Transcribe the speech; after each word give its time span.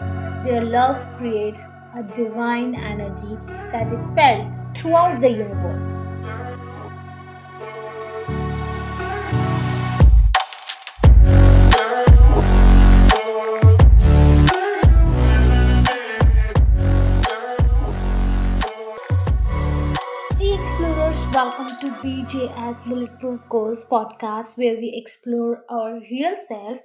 Their 0.00 0.62
love 0.62 0.96
creates 1.16 1.64
a 1.96 2.02
divine 2.02 2.74
energy 2.76 3.36
that 3.72 3.92
it 3.92 4.14
felt 4.14 4.76
throughout 4.76 5.20
the 5.20 5.30
universe. 5.30 5.90
Welcome 21.32 21.68
to 21.80 21.88
PJ's 22.02 22.82
Bulletproof 22.82 23.40
Goals 23.48 23.84
podcast 23.84 24.58
where 24.58 24.76
we 24.76 24.92
explore 24.96 25.62
our 25.68 26.00
real 26.10 26.34
self. 26.36 26.78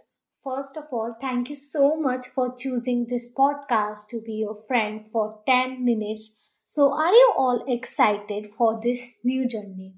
First 0.44 0.76
of 0.78 0.86
all, 0.92 1.16
thank 1.20 1.50
you 1.50 1.56
so 1.56 1.96
much 1.96 2.28
for 2.28 2.54
choosing 2.56 3.08
this 3.08 3.32
podcast 3.34 4.08
to 4.10 4.22
be 4.22 4.34
your 4.34 4.56
friend 4.68 5.06
for 5.12 5.42
10 5.46 5.86
minutes. 5.86 6.36
So, 6.66 6.92
are 6.94 7.14
you 7.14 7.34
all 7.38 7.64
excited 7.68 8.54
for 8.54 8.80
this 8.82 9.20
new 9.24 9.48
journey? 9.48 9.96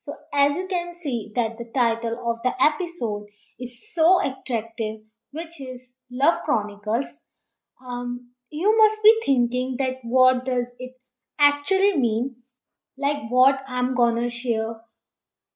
So, 0.00 0.14
as 0.32 0.56
you 0.56 0.66
can 0.66 0.94
see 0.94 1.30
that 1.34 1.58
the 1.58 1.70
title 1.74 2.18
of 2.30 2.42
the 2.42 2.54
episode 2.62 3.26
is 3.60 3.92
so 3.94 4.18
attractive, 4.20 5.02
which 5.30 5.60
is 5.60 5.94
Love 6.10 6.42
Chronicles. 6.44 7.18
Um, 7.86 8.30
you 8.50 8.76
must 8.76 9.02
be 9.02 9.14
thinking 9.24 9.76
that 9.78 9.96
what 10.02 10.44
does 10.44 10.72
it 10.78 10.92
actually 11.38 11.96
mean 11.96 12.36
like 12.96 13.30
what 13.30 13.62
I'm 13.66 13.94
gonna 13.94 14.28
share. 14.30 14.76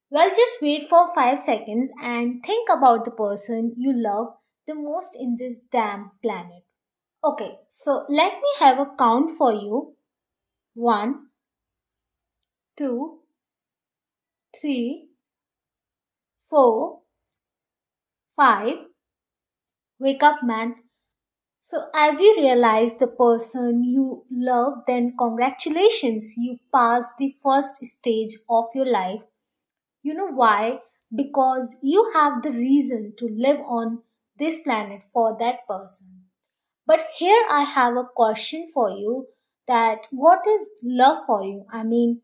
Well, 0.09 0.29
just 0.29 0.61
wait 0.61 0.89
for 0.89 1.13
5 1.13 1.37
seconds 1.37 1.91
and 2.01 2.43
think 2.43 2.69
about 2.69 3.05
the 3.05 3.11
person 3.11 3.73
you 3.77 3.93
love 3.93 4.35
the 4.65 4.75
most 4.75 5.15
in 5.15 5.37
this 5.37 5.57
damn 5.71 6.11
planet. 6.21 6.63
Okay, 7.23 7.59
so 7.67 8.05
let 8.09 8.33
me 8.33 8.49
have 8.59 8.79
a 8.79 8.91
count 8.97 9.37
for 9.37 9.53
you. 9.53 9.95
One, 10.73 11.27
two, 12.77 13.19
three, 14.59 15.09
four, 16.49 17.01
five. 18.35 18.75
Wake 19.99 20.23
up, 20.23 20.41
man. 20.43 20.75
So, 21.59 21.89
as 21.93 22.21
you 22.21 22.35
realize 22.37 22.97
the 22.97 23.07
person 23.07 23.83
you 23.83 24.25
love, 24.31 24.85
then 24.87 25.15
congratulations, 25.19 26.35
you 26.37 26.59
passed 26.73 27.13
the 27.19 27.35
first 27.43 27.85
stage 27.85 28.37
of 28.49 28.65
your 28.73 28.85
life. 28.87 29.21
You 30.07 30.13
know 30.13 30.31
why? 30.31 30.79
Because 31.13 31.75
you 31.81 32.11
have 32.13 32.41
the 32.41 32.51
reason 32.51 33.13
to 33.17 33.27
live 33.27 33.59
on 33.59 34.03
this 34.37 34.61
planet 34.63 35.03
for 35.11 35.35
that 35.37 35.67
person. 35.67 36.29
But 36.85 37.07
here 37.17 37.43
I 37.49 37.63
have 37.63 37.97
a 37.97 38.09
question 38.15 38.69
for 38.73 38.89
you 38.89 39.27
that 39.67 40.07
what 40.11 40.47
is 40.47 40.69
love 40.81 41.25
for 41.25 41.43
you? 41.43 41.65
I 41.73 41.83
mean, 41.83 42.21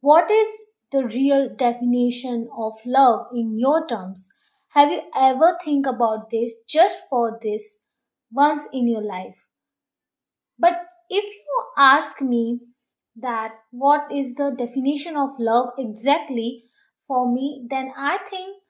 what 0.00 0.30
is 0.30 0.70
the 0.92 1.06
real 1.06 1.52
definition 1.54 2.48
of 2.56 2.74
love 2.86 3.26
in 3.32 3.58
your 3.58 3.86
terms? 3.88 4.30
Have 4.68 4.92
you 4.92 5.02
ever 5.16 5.58
think 5.64 5.86
about 5.86 6.30
this 6.30 6.52
just 6.68 7.02
for 7.10 7.38
this 7.42 7.84
once 8.30 8.68
in 8.72 8.88
your 8.88 9.02
life. 9.02 9.46
But 10.58 10.74
if 11.08 11.24
you 11.24 11.64
ask 11.76 12.20
me 12.20 12.60
that 13.16 13.54
what 13.70 14.12
is 14.12 14.34
the 14.34 14.54
definition 14.56 15.16
of 15.16 15.30
love 15.38 15.70
exactly 15.78 16.67
for 17.08 17.32
me, 17.32 17.66
then 17.70 17.92
I 17.96 18.18
think 18.30 18.62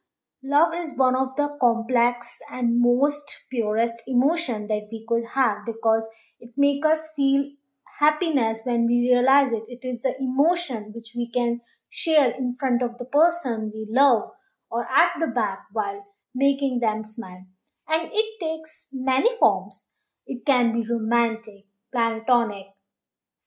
love 0.43 0.73
is 0.75 0.97
one 0.97 1.17
of 1.17 1.37
the 1.37 1.59
complex 1.61 2.41
and 2.51 2.81
most 2.81 3.45
purest 3.51 4.03
emotion 4.07 4.69
that 4.69 4.89
we 4.93 5.05
could 5.09 5.25
have 5.35 5.59
because 5.67 6.05
it 6.41 6.53
makes 6.57 6.87
us 6.89 7.11
feel 7.17 7.53
happiness 7.99 8.63
when 8.65 8.87
we 8.87 9.11
realize 9.13 9.53
it. 9.53 9.65
It 9.69 9.85
is 9.85 10.03
the 10.03 10.15
emotion 10.21 10.93
which 10.95 11.13
we 11.17 11.31
can 11.31 11.61
share 11.91 12.31
in 12.31 12.57
front 12.59 12.83
of 12.83 12.99
the 12.99 13.05
person 13.05 13.73
we 13.75 13.87
love 13.91 14.31
or 14.71 14.85
at 14.85 15.13
the 15.21 15.29
back 15.35 15.65
while 15.73 16.07
making 16.35 16.81
them 16.81 17.05
smile 17.05 17.47
and 17.89 18.11
it 18.13 18.41
takes 18.41 18.89
many 18.93 19.31
forms. 19.39 19.89
It 20.27 20.45
can 20.47 20.73
be 20.73 20.87
romantic, 20.89 21.65
platonic, 21.93 22.67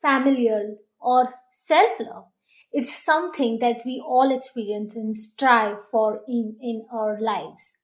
familial, 0.02 0.78
or 1.00 1.34
self 1.54 2.00
love. 2.00 2.26
It's 2.72 2.94
something 2.94 3.60
that 3.60 3.82
we 3.86 4.02
all 4.06 4.32
experience 4.34 4.96
and 4.96 5.16
strive 5.16 5.78
for 5.90 6.22
in, 6.28 6.58
in 6.62 6.86
our 6.92 7.20
lives. 7.20 7.78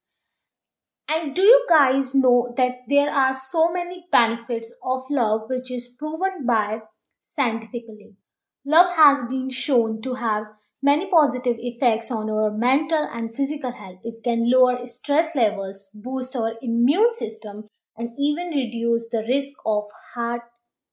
And 1.08 1.34
do 1.34 1.42
you 1.42 1.66
guys 1.68 2.14
know 2.14 2.52
that 2.56 2.80
there 2.88 3.10
are 3.10 3.32
so 3.32 3.72
many 3.72 4.06
benefits 4.12 4.72
of 4.82 5.02
love 5.10 5.42
which 5.48 5.70
is 5.70 5.88
proven 5.88 6.46
by 6.46 6.80
scientifically? 7.22 8.16
Love 8.64 8.94
has 8.96 9.24
been 9.24 9.48
shown 9.48 10.02
to 10.02 10.14
have 10.14 10.44
many 10.82 11.10
positive 11.10 11.56
effects 11.58 12.10
on 12.10 12.28
our 12.30 12.50
mental 12.50 13.08
and 13.12 13.34
physical 13.34 13.72
health. 13.72 13.98
It 14.04 14.22
can 14.22 14.50
lower 14.50 14.84
stress 14.86 15.34
levels, 15.34 15.90
boost 15.94 16.36
our 16.36 16.54
immune 16.60 17.12
system, 17.12 17.68
and 17.96 18.10
even 18.18 18.48
reduce 18.54 19.08
the 19.08 19.24
risk 19.26 19.54
of 19.64 19.84
heart 20.14 20.42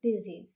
disease. 0.03 0.53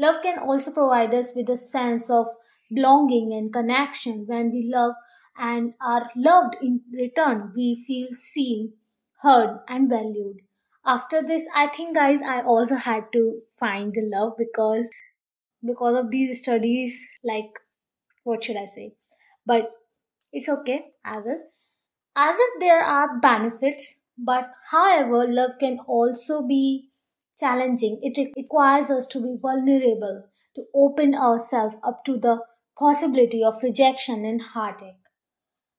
Love 0.00 0.22
can 0.22 0.38
also 0.38 0.72
provide 0.72 1.14
us 1.14 1.32
with 1.36 1.48
a 1.50 1.56
sense 1.56 2.10
of 2.10 2.26
belonging 2.72 3.32
and 3.32 3.52
connection. 3.52 4.24
When 4.26 4.50
we 4.50 4.62
love 4.72 4.94
and 5.36 5.74
are 5.80 6.08
loved 6.16 6.56
in 6.62 6.80
return, 6.92 7.52
we 7.54 7.82
feel 7.86 8.08
seen, 8.12 8.72
heard, 9.22 9.60
and 9.68 9.90
valued. 9.90 10.38
After 10.86 11.22
this, 11.22 11.48
I 11.54 11.66
think, 11.68 11.94
guys, 11.94 12.22
I 12.22 12.40
also 12.42 12.76
had 12.76 13.12
to 13.12 13.42
find 13.58 13.92
the 13.92 14.02
love 14.02 14.32
because 14.38 14.88
because 15.62 15.98
of 16.02 16.10
these 16.10 16.38
studies 16.38 17.06
like 17.22 17.50
what 18.24 18.44
should 18.44 18.56
I 18.56 18.66
say? 18.66 18.94
But 19.46 19.70
it's 20.32 20.48
okay, 20.48 20.92
I 21.04 21.18
will. 21.18 21.40
As 22.16 22.36
if 22.38 22.60
there 22.60 22.82
are 22.82 23.18
benefits, 23.20 24.00
but 24.18 24.50
however, 24.70 25.26
love 25.26 25.52
can 25.58 25.78
also 25.86 26.42
be 26.46 26.89
challenging. 27.40 27.98
It 28.02 28.32
requires 28.36 28.90
us 28.90 29.06
to 29.08 29.20
be 29.20 29.36
vulnerable, 29.40 30.28
to 30.54 30.64
open 30.74 31.14
ourselves 31.14 31.76
up 31.82 32.04
to 32.04 32.18
the 32.18 32.44
possibility 32.78 33.42
of 33.42 33.62
rejection 33.62 34.24
and 34.24 34.42
heartache. 34.42 34.94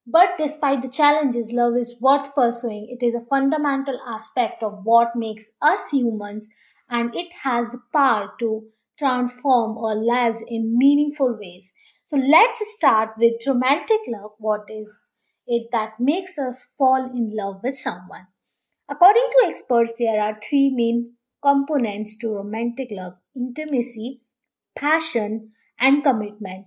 But 0.06 0.38
despite 0.38 0.82
the 0.82 0.90
challenges, 0.90 1.54
love 1.54 1.76
is 1.78 1.96
worth 2.02 2.34
pursuing. 2.34 2.88
It 2.90 3.06
is 3.06 3.14
a 3.14 3.26
fundamental 3.30 4.00
aspect 4.06 4.64
of 4.64 4.82
what 4.84 5.16
makes 5.16 5.52
us 5.62 5.92
humans, 5.92 6.50
and 6.90 7.16
it 7.16 7.32
has 7.44 7.70
the 7.70 7.82
power 7.94 8.32
to 8.40 8.68
transform 8.98 9.78
our 9.78 9.96
lives 9.96 10.44
in 10.48 10.78
meaningful 10.78 11.38
ways. 11.40 11.74
So 12.06 12.18
let's 12.18 12.60
start 12.76 13.12
with 13.18 13.46
romantic 13.48 14.00
love. 14.08 14.32
What 14.38 14.66
is 14.70 15.00
it 15.48 15.70
that 15.72 16.00
makes 16.00 16.38
us 16.38 16.66
fall 16.78 17.06
in 17.06 17.32
love 17.36 17.62
with 17.64 17.76
someone? 17.76 18.28
According 18.90 19.28
to 19.32 19.48
experts, 19.48 19.94
there 19.98 20.20
are 20.22 20.38
three 20.42 20.70
main 20.76 21.14
components 21.42 22.18
to 22.18 22.30
romantic 22.30 22.90
love 22.92 23.14
intimacy, 23.36 24.22
passion, 24.76 25.52
and 25.80 26.04
commitment. 26.04 26.66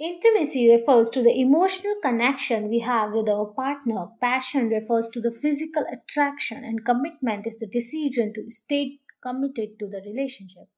Intimacy 0.00 0.70
refers 0.70 1.10
to 1.10 1.22
the 1.22 1.40
emotional 1.40 1.96
connection 2.02 2.68
we 2.68 2.80
have 2.80 3.12
with 3.12 3.28
our 3.28 3.46
partner. 3.46 4.08
Passion 4.20 4.68
refers 4.68 5.08
to 5.08 5.20
the 5.20 5.30
physical 5.30 5.84
attraction, 5.92 6.64
and 6.64 6.84
commitment 6.84 7.46
is 7.46 7.58
the 7.58 7.66
decision 7.66 8.32
to 8.34 8.50
stay 8.50 8.98
committed 9.22 9.78
to 9.78 9.88
the 9.88 10.00
relationship 10.06 10.68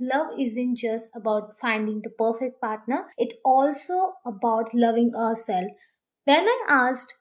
love 0.00 0.28
isn't 0.38 0.76
just 0.76 1.14
about 1.14 1.58
finding 1.60 2.02
the 2.02 2.10
perfect 2.10 2.60
partner, 2.60 3.06
it's 3.16 3.34
also 3.44 4.14
about 4.24 4.74
loving 4.74 5.14
ourselves. 5.14 5.72
When 6.24 6.46
I 6.46 6.64
asked 6.68 7.20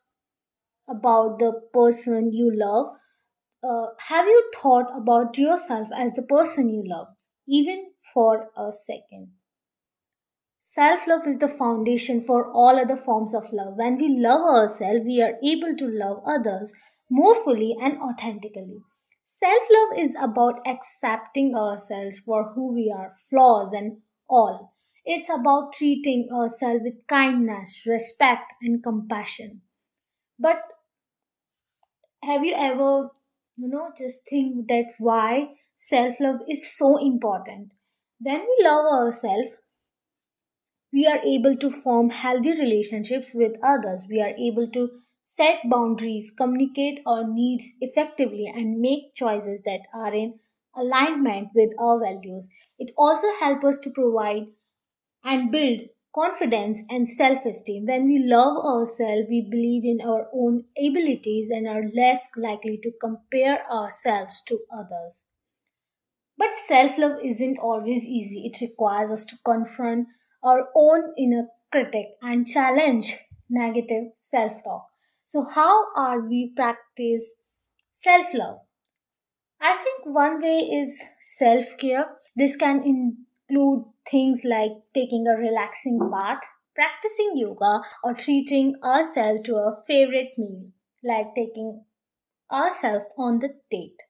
about 0.87 1.39
the 1.39 1.61
person 1.73 2.33
you 2.33 2.51
love, 2.53 2.95
uh, 3.65 3.87
have 4.07 4.25
you 4.25 4.51
thought 4.55 4.95
about 4.95 5.37
yourself 5.37 5.89
as 5.95 6.13
the 6.13 6.23
person 6.23 6.69
you 6.69 6.83
love, 6.85 7.07
even 7.47 7.91
for 8.13 8.49
a 8.57 8.71
second? 8.71 9.31
Self 10.61 11.07
love 11.07 11.27
is 11.27 11.37
the 11.37 11.47
foundation 11.47 12.21
for 12.21 12.51
all 12.51 12.79
other 12.79 12.97
forms 12.97 13.33
of 13.33 13.51
love. 13.53 13.75
When 13.77 13.97
we 13.97 14.09
love 14.19 14.41
ourselves, 14.41 15.05
we 15.05 15.21
are 15.21 15.37
able 15.43 15.75
to 15.77 15.87
love 15.87 16.23
others 16.27 16.73
more 17.09 17.35
fully 17.43 17.75
and 17.81 17.97
authentically. 17.99 18.79
Self 19.23 19.63
love 19.71 19.99
is 19.99 20.15
about 20.19 20.65
accepting 20.67 21.55
ourselves 21.55 22.19
for 22.19 22.53
who 22.53 22.73
we 22.73 22.93
are, 22.95 23.13
flaws 23.29 23.73
and 23.73 24.01
all. 24.29 24.73
It's 25.05 25.29
about 25.29 25.73
treating 25.73 26.29
ourselves 26.33 26.81
with 26.83 27.05
kindness, 27.07 27.85
respect, 27.87 28.53
and 28.61 28.83
compassion. 28.83 29.61
But 30.39 30.63
have 32.23 32.43
you 32.43 32.55
ever, 32.55 33.11
you 33.57 33.67
know, 33.67 33.91
just 33.97 34.25
think 34.29 34.67
that 34.69 34.93
why 34.99 35.55
self 35.77 36.19
love 36.19 36.41
is 36.47 36.75
so 36.77 36.97
important? 36.97 37.71
When 38.21 38.41
we 38.41 38.57
love 38.63 38.85
ourselves, 38.85 39.51
we 40.91 41.05
are 41.05 41.19
able 41.23 41.55
to 41.57 41.69
form 41.69 42.09
healthy 42.09 42.51
relationships 42.51 43.33
with 43.35 43.53
others. 43.61 44.05
We 44.09 44.19
are 44.21 44.33
able 44.35 44.67
to 44.71 44.97
set 45.21 45.69
boundaries, 45.69 46.31
communicate 46.35 47.01
our 47.05 47.27
needs 47.27 47.73
effectively, 47.81 48.47
and 48.47 48.79
make 48.79 49.13
choices 49.13 49.61
that 49.63 49.81
are 49.93 50.13
in 50.13 50.39
alignment 50.75 51.49
with 51.53 51.71
our 51.79 51.99
values. 51.99 52.49
It 52.79 52.91
also 52.97 53.27
helps 53.39 53.65
us 53.65 53.79
to 53.81 53.91
provide 53.91 54.47
and 55.23 55.51
build 55.51 55.81
confidence 56.15 56.83
and 56.89 57.07
self 57.09 57.45
esteem. 57.45 57.85
When 57.85 58.07
we 58.07 58.19
love 58.25 58.57
ourselves, 58.57 59.27
we 59.29 59.41
believe 59.41 59.83
in 59.83 59.99
our 60.07 60.27
own 60.33 60.63
abilities 60.77 61.49
and 61.49 61.67
are 61.67 61.83
less 61.93 62.29
likely 62.37 62.79
to 62.83 62.91
compare 63.01 63.69
ourselves 63.69 64.41
to 64.47 64.59
others. 64.71 65.25
But 66.37 66.53
self 66.53 66.97
love 66.97 67.19
isn't 67.23 67.59
always 67.59 68.05
easy. 68.05 68.45
It 68.45 68.61
requires 68.61 69.11
us 69.11 69.25
to 69.25 69.37
confront 69.45 70.07
our 70.41 70.69
own 70.75 71.13
inner 71.17 71.49
critic 71.71 72.07
and 72.21 72.47
challenge 72.47 73.17
negative 73.49 74.13
self 74.15 74.63
talk. 74.63 74.87
So, 75.25 75.43
how 75.43 75.93
are 75.95 76.21
we 76.21 76.53
practice 76.55 77.35
self 77.91 78.27
love? 78.33 78.59
I 79.59 79.75
think 79.75 80.05
one 80.15 80.41
way 80.41 80.59
is 80.59 81.03
self 81.21 81.77
care. 81.77 82.07
This 82.37 82.55
can 82.55 82.83
include 82.83 83.85
things 84.09 84.43
like 84.45 84.71
taking 84.93 85.27
a 85.27 85.37
relaxing 85.37 85.99
bath, 86.11 86.41
practicing 86.75 87.33
yoga, 87.35 87.81
or 88.03 88.13
treating 88.13 88.75
ourselves 88.83 89.41
to 89.45 89.55
a 89.55 89.81
favorite 89.87 90.37
meal, 90.37 90.71
like 91.03 91.33
taking 91.35 91.85
ourselves 92.51 93.05
on 93.17 93.39
the 93.39 93.49
date, 93.69 94.01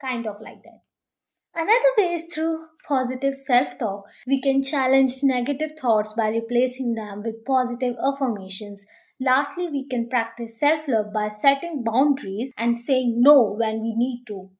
kind 0.00 0.26
of 0.26 0.40
like 0.40 0.62
that. 0.62 0.80
Another 1.54 1.92
way 1.98 2.14
is 2.14 2.32
through 2.32 2.66
positive 2.86 3.34
self 3.34 3.76
talk. 3.78 4.04
We 4.26 4.40
can 4.40 4.62
challenge 4.62 5.22
negative 5.22 5.72
thoughts 5.78 6.12
by 6.12 6.28
replacing 6.28 6.94
them 6.94 7.22
with 7.24 7.44
positive 7.44 7.96
affirmations. 8.00 8.86
Lastly, 9.18 9.68
we 9.68 9.86
can 9.86 10.08
practice 10.08 10.58
self 10.58 10.86
love 10.86 11.12
by 11.12 11.28
setting 11.28 11.82
boundaries 11.84 12.52
and 12.56 12.78
saying 12.78 13.16
no 13.20 13.56
when 13.58 13.82
we 13.82 13.94
need 13.96 14.24
to. 14.28 14.50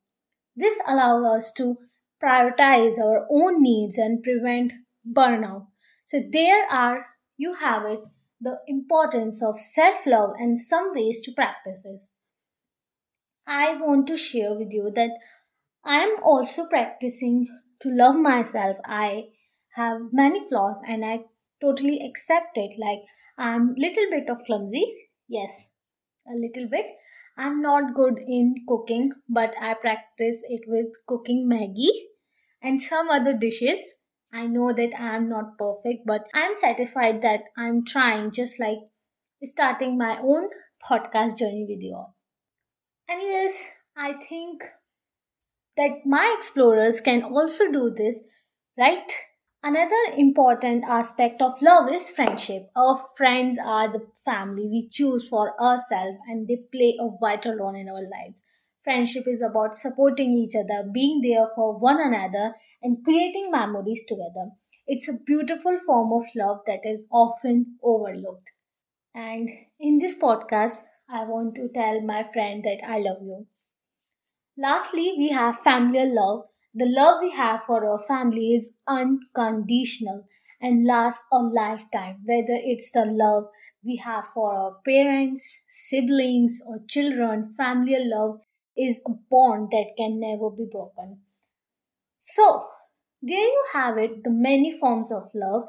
This 0.56 0.79
allows 0.87 1.25
us 1.25 1.53
to 1.55 1.79
prioritize 2.23 2.99
our 2.99 3.27
own 3.31 3.63
needs 3.63 3.99
and 3.99 4.23
prevent 4.23 4.73
burnout. 5.07 5.67
So, 6.05 6.21
there 6.31 6.67
are, 6.71 7.07
you 7.37 7.55
have 7.55 7.85
it, 7.87 8.01
the 8.41 8.59
importance 8.67 9.43
of 9.43 9.59
self 9.59 10.07
love 10.07 10.31
and 10.39 10.57
some 10.57 10.93
ways 10.95 11.21
to 11.23 11.33
practice 11.33 11.87
this. 11.91 12.15
I 13.47 13.77
want 13.77 14.07
to 14.09 14.17
share 14.17 14.55
with 14.55 14.69
you 14.71 14.91
that 14.95 15.11
I 15.85 16.01
am 16.05 16.17
also 16.23 16.67
practicing 16.67 17.49
to 17.81 17.89
love 17.91 18.17
myself. 18.17 18.77
I 18.85 19.29
have 19.75 20.01
many 20.13 20.47
flaws 20.49 20.81
and 20.87 21.05
I 21.05 21.25
totally 21.61 22.01
accept 22.07 22.57
it. 22.57 22.75
Like 22.79 23.01
I'm 23.39 23.75
little 23.77 24.11
bit 24.11 24.29
of 24.29 24.45
clumsy. 24.47 24.85
Yes, 25.29 25.67
a 26.27 26.35
little 26.35 26.69
bit. 26.71 26.87
I'm 27.37 27.63
not 27.63 27.95
good 27.95 28.19
in 28.27 28.55
cooking, 28.69 29.13
but 29.29 29.55
I 29.61 29.75
practice 29.75 30.43
it 30.49 30.63
with 30.67 30.93
cooking 31.07 31.49
Maggi 31.51 32.10
and 32.62 32.81
some 32.81 33.09
other 33.09 33.33
dishes. 33.35 33.81
I 34.33 34.47
know 34.47 34.73
that 34.73 34.93
I 34.99 35.17
am 35.17 35.29
not 35.29 35.59
perfect, 35.59 36.07
but 36.07 36.27
I'm 36.33 36.55
satisfied 36.55 37.23
that 37.23 37.45
I'm 37.57 37.85
trying, 37.85 38.31
just 38.31 38.61
like 38.61 38.79
starting 39.43 39.99
my 39.99 40.19
own 40.21 40.51
podcast 40.89 41.39
journey 41.39 41.67
with 41.69 41.81
you 41.81 41.95
all. 41.95 42.17
Anyways, 43.09 43.71
I 43.97 44.15
think 44.15 44.62
that 45.77 46.07
my 46.07 46.35
explorers 46.37 47.01
can 47.01 47.23
also 47.23 47.71
do 47.73 47.91
this, 47.91 48.23
right? 48.79 49.11
Another 49.62 50.15
important 50.17 50.85
aspect 50.85 51.43
of 51.43 51.61
love 51.61 51.93
is 51.93 52.09
friendship. 52.11 52.71
Our 52.75 52.97
friends 53.17 53.59
are 53.62 53.93
the 53.93 54.07
family 54.25 54.69
we 54.69 54.89
choose 54.89 55.29
for 55.29 55.61
ourselves 55.61 56.19
and 56.29 56.49
they 56.49 56.57
play 56.73 56.97
a 56.99 57.11
vital 57.21 57.57
role 57.57 57.75
in 57.75 57.89
our 57.89 58.03
lives. 58.03 58.45
Friendship 58.82 59.25
is 59.27 59.43
about 59.43 59.75
supporting 59.75 60.32
each 60.32 60.55
other, 60.56 60.88
being 60.93 61.21
there 61.23 61.47
for 61.55 61.79
one 61.79 62.00
another, 62.00 62.55
and 62.82 63.05
creating 63.05 63.50
memories 63.50 64.05
together. 64.06 64.53
It's 64.87 65.09
a 65.09 65.19
beautiful 65.19 65.79
form 65.79 66.12
of 66.12 66.25
love 66.35 66.61
that 66.67 66.81
is 66.85 67.06
often 67.12 67.79
overlooked. 67.82 68.50
And 69.15 69.49
in 69.79 69.99
this 69.99 70.19
podcast, 70.19 70.82
I 71.09 71.25
want 71.25 71.55
to 71.56 71.69
tell 71.69 72.00
my 72.03 72.25
friend 72.32 72.65
that 72.65 72.81
I 72.87 72.99
love 72.99 73.23
you. 73.23 73.47
Lastly, 74.56 75.15
we 75.19 75.31
have 75.31 75.59
familial 75.59 76.15
love. 76.15 76.47
The 76.73 76.87
love 76.87 77.21
we 77.21 77.31
have 77.33 77.65
for 77.67 77.85
our 77.85 77.99
family 77.99 78.55
is 78.55 78.76
unconditional 78.87 80.29
and 80.61 80.85
lasts 80.87 81.26
a 81.33 81.38
lifetime, 81.38 82.23
whether 82.25 82.55
it's 82.62 82.93
the 82.93 83.06
love 83.06 83.49
we 83.83 83.97
have 83.97 84.26
for 84.29 84.55
our 84.55 84.76
parents, 84.85 85.62
siblings, 85.69 86.62
or 86.65 86.79
children. 86.87 87.55
familial 87.56 88.09
love 88.09 88.41
is 88.81 89.00
a 89.06 89.11
bond 89.31 89.71
that 89.73 89.93
can 89.97 90.19
never 90.19 90.50
be 90.50 90.67
broken. 90.71 91.21
So, 92.19 92.69
there 93.23 93.38
you 93.38 93.65
have 93.73 93.99
it 93.99 94.25
the 94.25 94.31
many 94.31 94.73
forms 94.79 95.12
of 95.12 95.31
love 95.35 95.69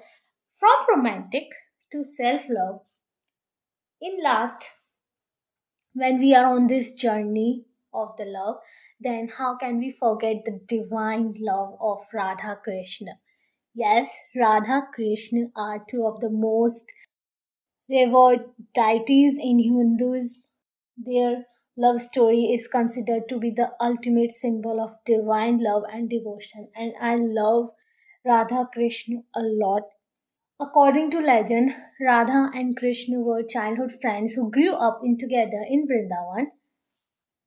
from 0.58 0.86
romantic 0.96 1.50
to 1.92 2.04
self 2.04 2.42
love. 2.50 2.82
In 4.02 4.18
last, 4.24 4.72
when 5.94 6.20
we 6.20 6.34
are 6.34 6.46
on 6.46 6.68
this 6.68 6.94
journey 6.94 7.66
of 7.94 8.16
the 8.18 8.26
love, 8.26 8.58
then 9.00 9.28
how 9.38 9.58
can 9.58 9.80
we 9.80 9.92
forget 9.92 10.44
the 10.46 10.60
divine 10.68 11.34
love 11.40 11.76
of 11.82 12.06
Radha 12.14 12.58
Krishna? 12.64 13.20
Yes, 13.74 14.24
Radha 14.36 14.88
Krishna 14.94 15.48
are 15.56 15.84
two 15.88 16.06
of 16.06 16.20
the 16.22 16.30
most 16.30 16.92
revered 17.90 18.46
deities 18.74 19.38
in 19.38 19.60
Hinduism. 19.60 20.44
Their 20.98 21.46
love 21.82 22.00
story 22.00 22.44
is 22.54 22.68
considered 22.68 23.28
to 23.28 23.40
be 23.40 23.50
the 23.50 23.72
ultimate 23.80 24.32
symbol 24.32 24.80
of 24.80 24.92
divine 25.04 25.58
love 25.64 25.84
and 25.92 26.10
devotion, 26.10 26.70
and 26.76 26.94
I 27.02 27.16
love 27.16 27.70
Radha 28.24 28.68
Krishna 28.72 29.22
a 29.36 29.42
lot. 29.42 29.84
According 30.60 31.10
to 31.12 31.20
legend, 31.20 31.72
Radha 32.00 32.52
and 32.54 32.78
Krishna 32.78 33.20
were 33.20 33.42
childhood 33.42 33.94
friends 34.00 34.34
who 34.34 34.52
grew 34.52 34.74
up 34.74 35.00
in 35.04 35.18
together 35.18 35.66
in 35.68 35.88
Vrindavan. 35.88 36.52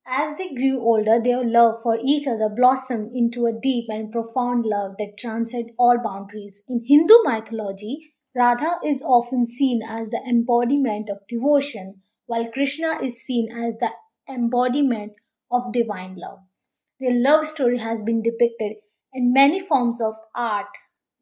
As 0.07 0.37
they 0.37 0.53
grew 0.53 0.81
older, 0.81 1.21
their 1.23 1.45
love 1.45 1.77
for 1.83 1.97
each 2.03 2.27
other 2.27 2.49
blossomed 2.55 3.13
into 3.15 3.47
a 3.47 3.59
deep 3.59 3.87
and 3.89 4.11
profound 4.13 4.67
love 4.67 4.97
that 4.99 5.17
transcended 5.17 5.75
all 5.79 5.97
boundaries. 6.03 6.63
In 6.69 6.83
Hindu 6.85 7.15
mythology, 7.25 8.15
Radha 8.35 8.81
is 8.85 9.01
often 9.01 9.47
seen 9.47 9.81
as 9.89 10.09
the 10.09 10.21
embodiment 10.29 11.09
of 11.09 11.27
devotion, 11.29 12.03
while 12.27 12.51
Krishna 12.51 12.99
is 13.01 13.23
seen 13.23 13.49
as 13.51 13.77
the 13.79 13.91
embodiment 14.29 15.13
of 15.51 15.73
divine 15.73 16.17
love. 16.17 16.41
Their 17.01 17.13
love 17.13 17.47
story 17.47 17.79
has 17.79 18.03
been 18.03 18.23
depicted 18.23 18.77
in 19.13 19.33
many 19.33 19.61
forms 19.61 20.01
of 20.01 20.15
art, 20.35 20.67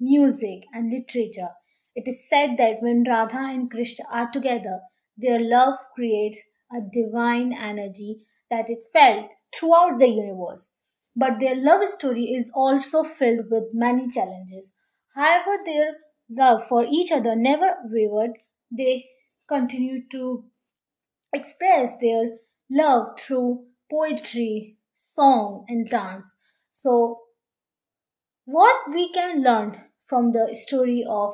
music, 0.00 0.64
and 0.72 0.90
literature. 0.90 1.50
It 1.94 2.04
is 2.06 2.28
said 2.28 2.56
that 2.58 2.80
when 2.80 3.04
Radha 3.06 3.38
and 3.38 3.70
Krishna 3.70 4.04
are 4.10 4.30
together, 4.30 4.80
their 5.16 5.38
love 5.38 5.74
creates 5.94 6.42
a 6.70 6.80
divine 6.80 7.52
energy 7.52 8.22
that 8.50 8.68
it 8.68 8.78
felt 8.92 9.26
throughout 9.54 9.98
the 9.98 10.08
universe. 10.08 10.72
But 11.14 11.40
their 11.40 11.54
love 11.54 11.86
story 11.88 12.24
is 12.24 12.50
also 12.54 13.02
filled 13.02 13.50
with 13.50 13.64
many 13.74 14.08
challenges. 14.08 14.74
However, 15.14 15.58
their 15.64 15.92
love 16.30 16.66
for 16.66 16.86
each 16.90 17.12
other 17.12 17.36
never 17.36 17.74
wavered. 17.84 18.38
They 18.70 19.06
continued 19.46 20.10
to 20.12 20.44
express 21.34 21.98
their 21.98 22.38
love 22.72 23.18
through 23.18 23.64
poetry, 23.90 24.78
song, 24.96 25.64
and 25.68 25.88
dance. 25.88 26.38
So, 26.70 27.20
what 28.44 28.90
we 28.92 29.12
can 29.12 29.42
learn 29.42 29.82
from 30.04 30.32
the 30.32 30.54
story 30.54 31.04
of 31.06 31.32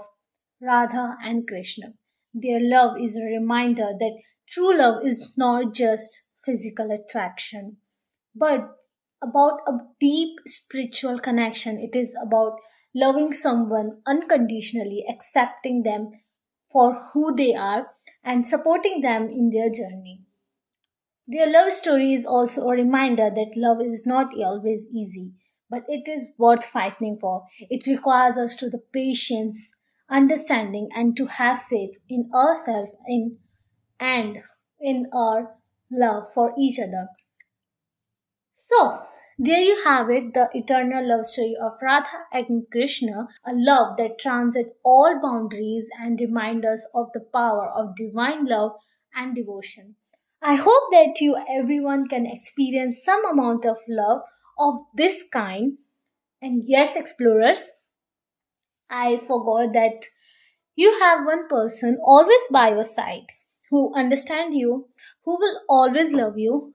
Radha 0.61 1.17
and 1.23 1.47
Krishna? 1.47 1.95
Their 2.35 2.59
love 2.61 3.01
is 3.01 3.17
a 3.17 3.25
reminder 3.25 3.93
that 3.99 4.19
true 4.49 4.77
love 4.77 5.05
is 5.05 5.33
not 5.37 5.73
just 5.73 6.29
physical 6.45 6.91
attraction, 6.91 7.77
but 8.35 8.77
about 9.23 9.61
a 9.67 9.73
deep 10.01 10.39
spiritual 10.47 11.19
connection. 11.19 11.79
It 11.79 11.97
is 11.97 12.15
about 12.21 12.59
loving 12.95 13.33
someone 13.33 14.01
unconditionally, 14.07 15.05
accepting 15.09 15.83
them 15.83 16.11
for 16.71 17.09
who 17.13 17.35
they 17.35 17.55
are, 17.55 17.89
and 18.23 18.47
supporting 18.47 19.01
them 19.01 19.25
in 19.25 19.51
their 19.51 19.71
journey. 19.71 20.28
Their 21.31 21.47
love 21.47 21.73
story 21.73 22.15
is 22.15 22.25
also 22.25 22.63
a 22.63 22.73
reminder 22.73 23.29
that 23.29 23.53
love 23.55 23.83
is 23.83 24.07
not 24.07 24.33
always 24.35 24.87
easy, 24.91 25.33
but 25.69 25.85
it 25.87 26.09
is 26.09 26.33
worth 26.39 26.65
fighting 26.65 27.19
for. 27.21 27.45
It 27.61 27.87
requires 27.87 28.39
us 28.39 28.57
to 28.57 28.71
the 28.71 28.79
patience, 28.79 29.71
understanding, 30.09 30.89
and 30.95 31.15
to 31.19 31.27
have 31.27 31.65
faith 31.65 31.99
in 32.09 32.31
ourselves 32.35 32.93
in 33.07 33.37
and 34.01 34.39
in 34.81 35.11
our 35.13 35.55
love 35.93 36.33
for 36.33 36.55
each 36.59 36.79
other. 36.79 37.09
So, 38.55 39.03
there 39.39 39.61
you 39.61 39.83
have 39.85 40.09
it, 40.09 40.33
the 40.33 40.49
eternal 40.55 41.07
love 41.07 41.27
story 41.27 41.55
of 41.61 41.73
Radha 41.83 42.25
and 42.33 42.65
Krishna, 42.73 43.29
a 43.45 43.53
love 43.53 43.99
that 43.99 44.19
transcends 44.19 44.71
all 44.83 45.21
boundaries 45.21 45.91
and 46.01 46.19
reminds 46.19 46.65
us 46.65 46.89
of 46.95 47.11
the 47.13 47.21
power 47.21 47.69
of 47.69 47.97
divine 47.97 48.47
love 48.47 48.73
and 49.15 49.35
devotion. 49.35 49.97
I 50.43 50.57
hope 50.57 50.91
that 50.91 51.21
you 51.21 51.37
everyone 51.49 52.09
can 52.09 52.27
experience 52.27 53.05
some 53.05 53.25
amount 53.25 53.65
of 53.65 53.79
love 53.89 54.23
of 54.59 54.75
this 54.95 55.23
kind. 55.33 55.79
And 56.43 56.65
yes, 56.67 56.97
explorers, 56.97 57.71
I 58.91 59.17
forgot 59.19 59.73
that 59.75 60.07
you 60.77 60.99
have 61.01 61.27
one 61.27 61.49
person 61.49 61.99
always 62.05 62.43
by 62.53 62.71
your 62.71 62.85
side 62.85 63.27
who 63.71 63.95
understand 63.95 64.55
you, 64.55 64.89
who 65.25 65.39
will 65.39 65.61
always 65.69 66.13
love 66.13 66.39
you 66.39 66.75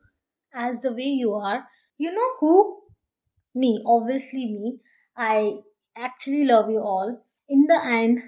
as 0.53 0.79
the 0.82 0.93
way 0.93 1.03
you 1.05 1.34
are. 1.34 1.67
You 1.98 2.13
know 2.13 2.32
who? 2.39 2.84
Me, 3.55 3.84
obviously 3.86 4.48
me. 4.48 4.79
I 5.17 5.60
actually 5.98 6.46
love 6.46 6.70
you 6.72 6.79
all. 6.79 7.25
In 7.50 7.65
the 7.67 7.82
end, 7.86 8.24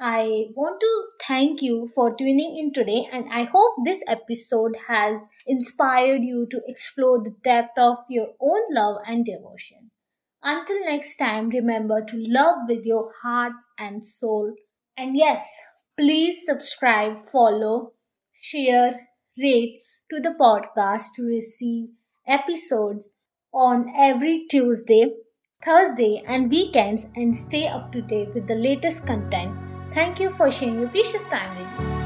I 0.00 0.50
want 0.54 0.80
to 0.80 1.04
thank 1.26 1.60
you 1.60 1.88
for 1.92 2.14
tuning 2.14 2.56
in 2.56 2.72
today, 2.72 3.08
and 3.10 3.26
I 3.32 3.44
hope 3.52 3.84
this 3.84 4.00
episode 4.06 4.76
has 4.86 5.28
inspired 5.44 6.22
you 6.22 6.46
to 6.52 6.60
explore 6.68 7.18
the 7.18 7.34
depth 7.42 7.76
of 7.78 7.98
your 8.08 8.28
own 8.40 8.60
love 8.70 8.98
and 9.04 9.24
devotion. 9.24 9.90
Until 10.40 10.84
next 10.84 11.16
time, 11.16 11.48
remember 11.48 12.04
to 12.04 12.16
love 12.16 12.58
with 12.68 12.84
your 12.84 13.10
heart 13.22 13.54
and 13.76 14.06
soul. 14.06 14.54
And 14.96 15.16
yes, 15.16 15.52
please 15.98 16.46
subscribe, 16.46 17.26
follow, 17.26 17.94
share, 18.32 19.08
rate 19.36 19.82
to 20.10 20.20
the 20.20 20.36
podcast 20.38 21.14
to 21.16 21.24
receive 21.24 21.88
episodes 22.24 23.10
on 23.52 23.92
every 23.96 24.46
Tuesday, 24.48 25.12
Thursday, 25.60 26.22
and 26.24 26.48
weekends 26.48 27.08
and 27.16 27.36
stay 27.36 27.66
up 27.66 27.90
to 27.90 28.00
date 28.00 28.32
with 28.32 28.46
the 28.46 28.54
latest 28.54 29.04
content. 29.04 29.58
Thank 29.92 30.20
you 30.20 30.30
for 30.30 30.50
sharing 30.50 30.80
your 30.80 30.88
precious 30.88 31.24
time 31.24 31.56
with 31.56 31.80
me. 31.80 31.97